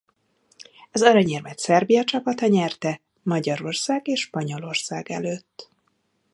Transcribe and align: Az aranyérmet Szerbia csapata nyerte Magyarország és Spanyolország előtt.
Az 0.91 1.01
aranyérmet 1.01 1.59
Szerbia 1.59 2.03
csapata 2.03 2.47
nyerte 2.47 3.01
Magyarország 3.23 4.07
és 4.07 4.19
Spanyolország 4.19 5.09
előtt. 5.11 5.69